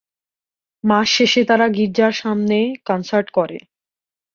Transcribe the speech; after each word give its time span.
মাস 0.83 1.07
শেষে 1.15 1.41
তারা 1.45 1.65
গির্জার 1.69 2.13
সামনে 2.21 2.57
কনসার্ট 2.87 3.27
করে। 3.31 3.57